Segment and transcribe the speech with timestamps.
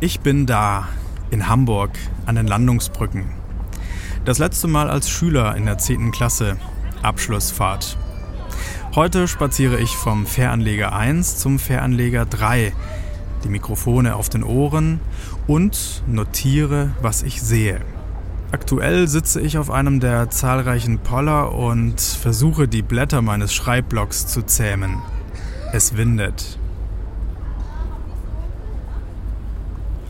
[0.00, 0.86] Ich bin da,
[1.32, 1.90] in Hamburg,
[2.24, 3.24] an den Landungsbrücken.
[4.24, 6.12] Das letzte Mal als Schüler in der 10.
[6.12, 6.56] Klasse,
[7.02, 7.98] Abschlussfahrt.
[8.94, 12.72] Heute spaziere ich vom Fähranleger 1 zum Fähranleger 3,
[13.42, 15.00] die Mikrofone auf den Ohren
[15.48, 17.80] und notiere, was ich sehe.
[18.52, 24.42] Aktuell sitze ich auf einem der zahlreichen Poller und versuche die Blätter meines Schreibblocks zu
[24.42, 24.98] zähmen.
[25.72, 26.56] Es windet.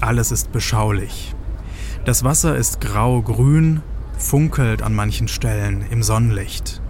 [0.01, 1.35] Alles ist beschaulich.
[2.05, 3.83] Das Wasser ist grau-grün,
[4.17, 6.81] funkelt an manchen Stellen im Sonnenlicht.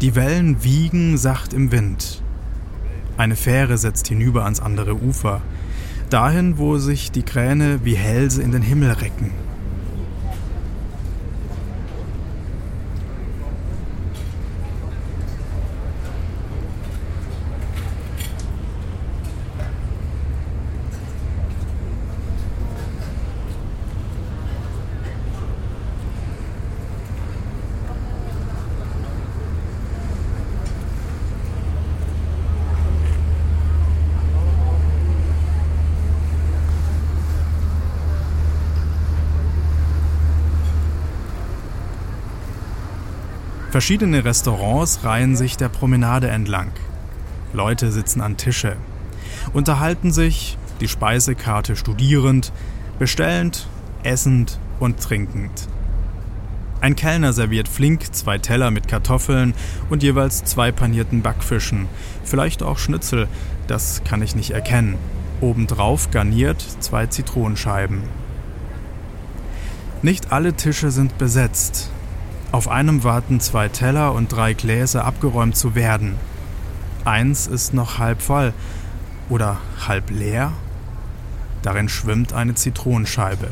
[0.00, 2.22] Die Wellen wiegen sacht im Wind.
[3.18, 5.42] Eine Fähre setzt hinüber ans andere Ufer,
[6.08, 9.32] dahin, wo sich die Kräne wie Hälse in den Himmel recken.
[43.70, 46.72] Verschiedene Restaurants reihen sich der Promenade entlang.
[47.52, 48.74] Leute sitzen an Tische,
[49.52, 52.52] unterhalten sich, die Speisekarte studierend,
[52.98, 53.68] bestellend,
[54.02, 55.68] essend und trinkend.
[56.80, 59.54] Ein Kellner serviert flink zwei Teller mit Kartoffeln
[59.88, 61.86] und jeweils zwei panierten Backfischen,
[62.24, 63.28] vielleicht auch Schnitzel,
[63.68, 64.96] das kann ich nicht erkennen.
[65.40, 68.02] Obendrauf garniert zwei Zitronenscheiben.
[70.02, 71.90] Nicht alle Tische sind besetzt,
[72.52, 76.16] auf einem warten zwei Teller und drei Gläser abgeräumt zu werden.
[77.04, 78.52] Eins ist noch halb voll
[79.28, 80.52] oder halb leer.
[81.62, 83.48] Darin schwimmt eine Zitronenscheibe.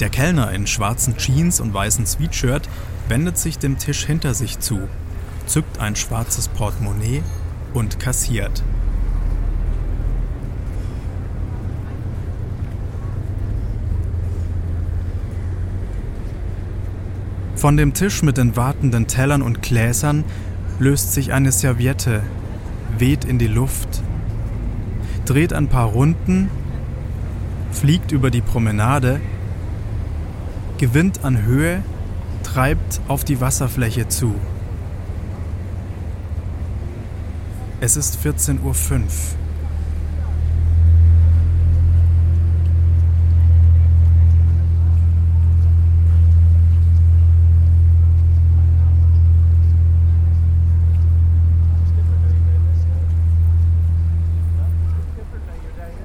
[0.00, 2.68] Der Kellner in schwarzen Jeans und weißem Sweatshirt
[3.08, 4.88] wendet sich dem Tisch hinter sich zu,
[5.46, 7.22] zückt ein schwarzes Portemonnaie
[7.74, 8.62] und kassiert.
[17.56, 20.24] Von dem Tisch mit den wartenden Tellern und Gläsern
[20.78, 22.22] löst sich eine Serviette,
[22.98, 24.02] weht in die Luft,
[25.24, 26.50] dreht ein paar Runden,
[27.72, 29.20] fliegt über die Promenade,
[30.78, 31.82] gewinnt an Höhe,
[32.42, 34.34] treibt auf die Wasserfläche zu.
[37.86, 38.72] Es ist 14.05 Uhr.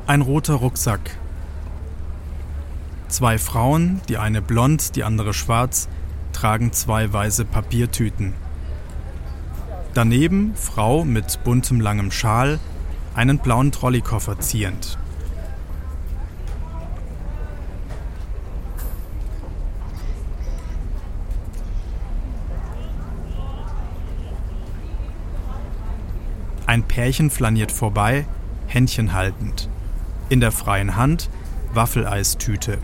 [0.05, 0.99] Ein roter Rucksack.
[3.07, 5.87] Zwei Frauen, die eine blond, die andere schwarz,
[6.33, 8.33] tragen zwei weiße Papiertüten.
[9.99, 12.57] Daneben Frau mit buntem langem Schal,
[13.15, 14.97] einen blauen Trolleykoffer ziehend.
[26.65, 28.25] Ein Pärchen flaniert vorbei,
[28.67, 29.67] Händchen haltend.
[30.29, 31.29] In der freien Hand
[31.73, 32.77] Waffeleistüte.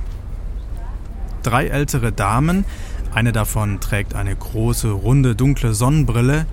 [1.44, 2.66] Drei ältere Damen,
[3.14, 6.46] eine davon trägt eine große, runde, dunkle Sonnenbrille,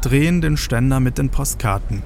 [0.00, 2.02] drehen den Ständer mit den Postkarten.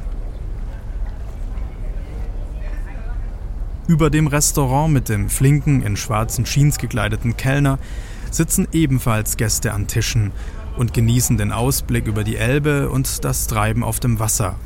[3.88, 7.78] Über dem Restaurant mit dem flinken, in schwarzen Jeans gekleideten Kellner
[8.30, 10.32] sitzen ebenfalls Gäste an Tischen
[10.76, 14.56] und genießen den Ausblick über die Elbe und das Treiben auf dem Wasser.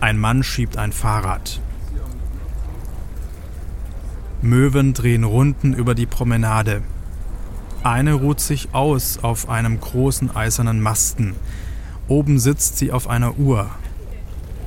[0.00, 1.60] Ein Mann schiebt ein Fahrrad.
[4.44, 6.82] Möwen drehen Runden über die Promenade.
[7.84, 11.36] Eine ruht sich aus auf einem großen eisernen Masten.
[12.08, 13.70] Oben sitzt sie auf einer Uhr.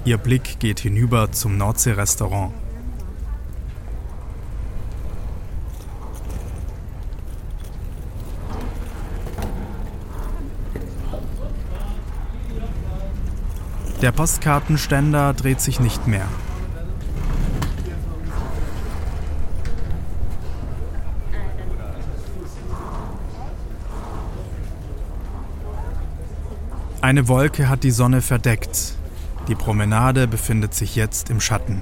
[0.05, 2.53] Ihr Blick geht hinüber zum Nordsee-Restaurant.
[14.01, 16.27] Der Postkartenständer dreht sich nicht mehr.
[27.05, 28.95] Eine Wolke hat die Sonne verdeckt.
[29.47, 31.81] Die Promenade befindet sich jetzt im Schatten.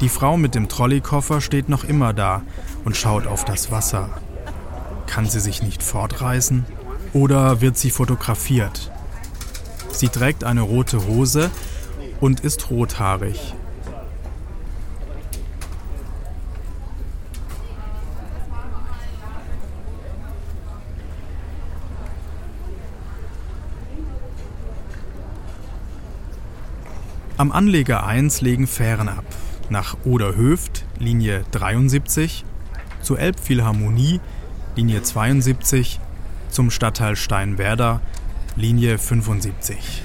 [0.00, 2.42] Die Frau mit dem Trolleykoffer steht noch immer da
[2.84, 4.10] und schaut auf das Wasser.
[5.08, 6.66] Kann sie sich nicht fortreißen?
[7.14, 8.92] Oder wird sie fotografiert?
[9.90, 11.50] Sie trägt eine rote Hose
[12.20, 13.54] und ist rothaarig.
[27.38, 29.24] Am Anleger 1 legen Fähren ab.
[29.70, 32.44] Nach Oderhöft, Linie 73,
[33.00, 34.18] zur Elbphilharmonie,
[34.74, 36.00] Linie 72,
[36.48, 38.00] zum Stadtteil Steinwerder,
[38.56, 40.02] Linie 75.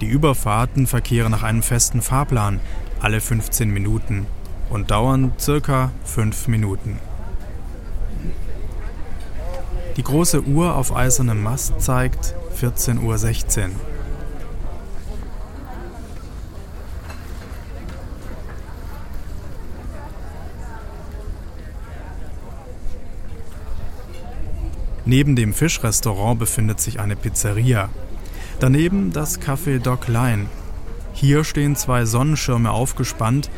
[0.00, 2.58] Die Überfahrten verkehren nach einem festen Fahrplan
[3.00, 4.26] alle 15 Minuten
[4.68, 6.98] und dauern circa 5 Minuten.
[9.96, 13.91] Die große Uhr auf eisernem Mast zeigt 14.16 Uhr.
[25.04, 27.88] Neben dem Fischrestaurant befindet sich eine Pizzeria.
[28.60, 30.46] Daneben das Café Doc Line.
[31.12, 33.50] Hier stehen zwei Sonnenschirme aufgespannt,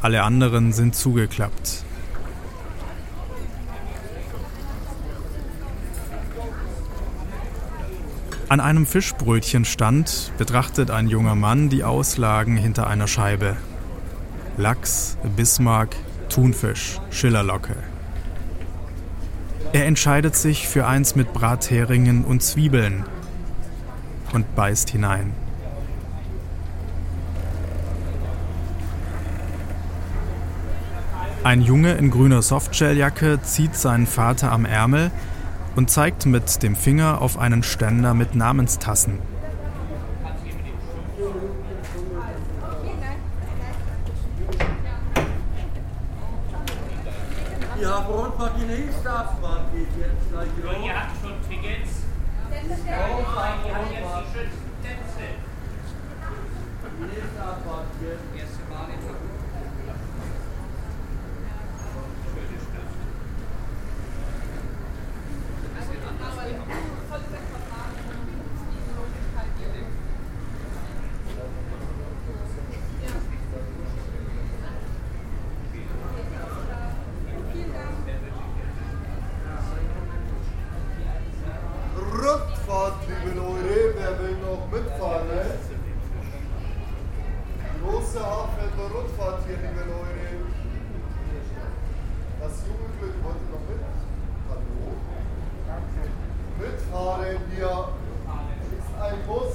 [0.00, 1.84] alle anderen sind zugeklappt.
[8.48, 13.56] An einem Fischbrötchenstand betrachtet ein junger Mann die Auslagen hinter einer Scheibe.
[14.56, 15.96] Lachs, Bismarck,
[16.30, 17.76] Thunfisch, Schillerlocke.
[19.72, 23.04] Er entscheidet sich für eins mit Bratheringen und Zwiebeln
[24.32, 25.34] und beißt hinein.
[31.44, 35.10] Ein Junge in grüner Softshelljacke zieht seinen Vater am Ärmel
[35.76, 39.18] und zeigt mit dem Finger auf einen Ständer mit Namenstassen.
[47.80, 48.06] Ja,
[49.06, 50.48] Abfahrt geht jetzt gleich.
[50.84, 51.92] Ihr habt schon Tickets.
[52.50, 55.26] Ihr habt jetzt die schönsten Plätze.
[58.38, 58.98] Erste Mal in
[82.18, 85.28] Rückfahrt, liebe Leute, wer will noch mitfahren?
[85.28, 85.42] Ne?
[87.82, 90.28] Große Hafen Rückfahrt hier, liebe Leute.
[92.40, 93.80] Das Jugendglück wollte noch mit.
[94.48, 94.62] Hallo?
[96.58, 97.76] Mitfahren hier.
[98.78, 99.54] Ist ein Bus.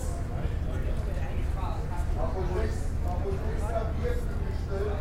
[2.18, 4.98] Ab und nichts, ab und nichts am Bierflügel gestellt.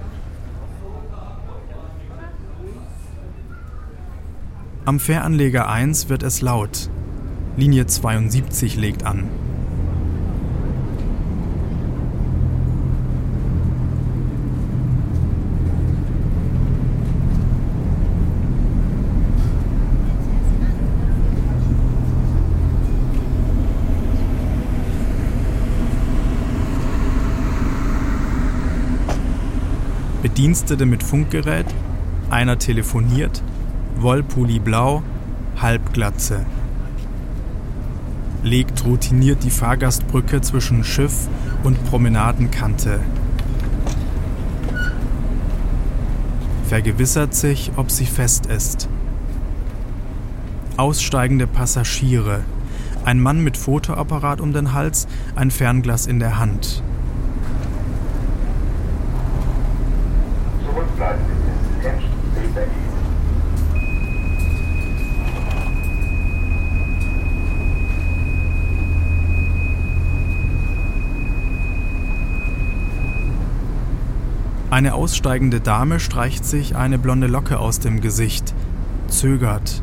[4.84, 6.90] Am Fähranleger 1 wird es laut.
[7.56, 9.28] Linie 72 legt an.
[30.22, 31.66] Bedienstete mit Funkgerät,
[32.30, 33.44] einer telefoniert,
[34.02, 35.02] Wollpulli blau,
[35.60, 36.44] Halbglatze.
[38.42, 41.28] Legt routiniert die Fahrgastbrücke zwischen Schiff
[41.62, 42.98] und Promenadenkante.
[46.66, 48.88] Vergewissert sich, ob sie fest ist.
[50.76, 52.40] Aussteigende Passagiere.
[53.04, 55.06] Ein Mann mit Fotoapparat um den Hals,
[55.36, 56.82] ein Fernglas in der Hand.
[60.64, 61.31] Zurückbleiben
[74.72, 78.54] Eine aussteigende Dame streicht sich eine blonde Locke aus dem Gesicht,
[79.06, 79.82] zögert,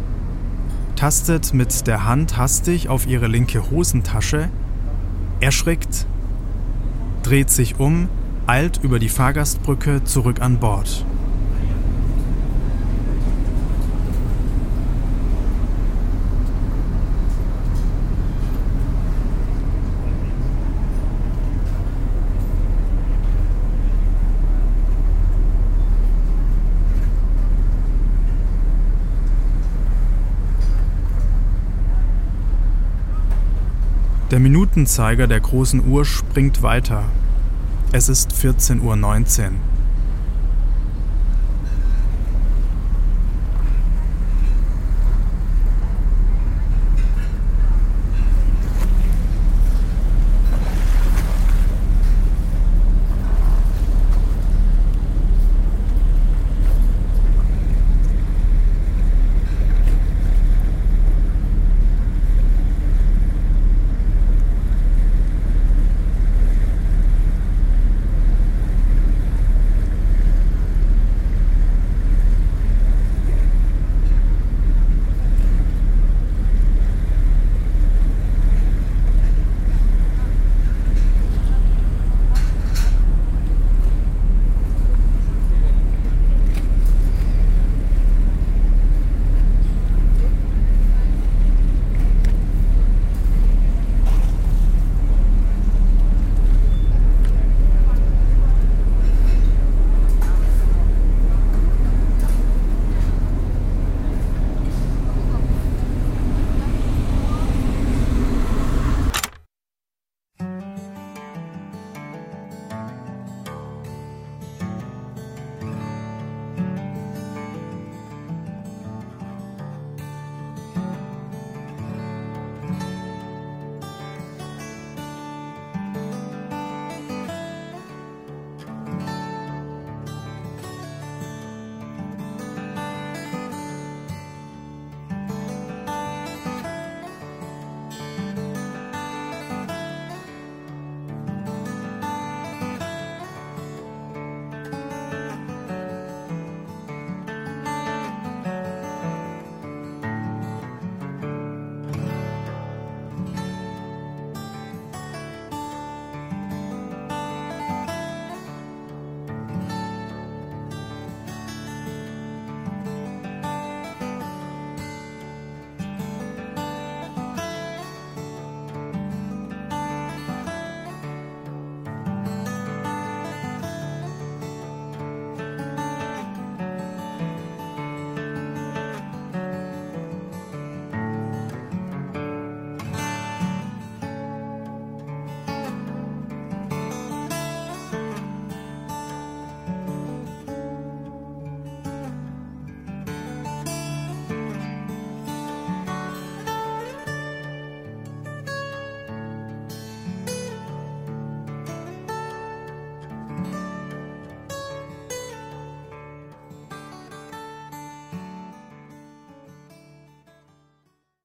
[0.95, 4.49] tastet mit der Hand hastig auf ihre linke Hosentasche,
[5.41, 6.07] erschrickt,
[7.21, 8.09] dreht sich um,
[8.47, 11.05] eilt über die Fahrgastbrücke zurück an Bord.
[34.39, 37.03] Der Minutenzeiger der großen Uhr springt weiter.
[37.91, 39.51] Es ist 14.19 Uhr.